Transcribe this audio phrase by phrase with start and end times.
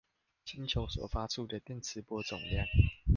[0.45, 2.65] 星球所發出的電磁波總量